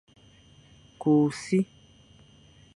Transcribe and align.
Ku 0.99 1.11
e 1.27 1.29
si. 1.41 1.59